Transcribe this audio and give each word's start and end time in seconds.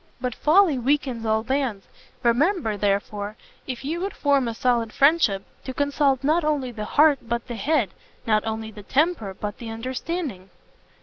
But 0.19 0.33
folly 0.33 0.79
weakens 0.79 1.27
all 1.27 1.43
bands: 1.43 1.85
remember, 2.23 2.75
therefore, 2.75 3.35
if 3.67 3.85
you 3.85 3.99
would 4.01 4.15
form 4.15 4.47
a 4.47 4.55
solid 4.55 4.91
friendship, 4.91 5.43
to 5.65 5.75
consult 5.75 6.23
not 6.23 6.43
only 6.43 6.71
the 6.71 6.85
heart 6.85 7.19
but 7.21 7.45
the 7.47 7.53
head, 7.55 7.91
not 8.25 8.43
only 8.43 8.71
the 8.71 8.81
temper, 8.81 9.35
but 9.35 9.59
the 9.59 9.69
understanding." 9.69 10.49